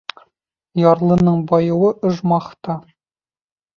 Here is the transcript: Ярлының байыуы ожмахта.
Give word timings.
Ярлының 0.83 1.43
байыуы 1.53 1.93
ожмахта. 2.13 2.79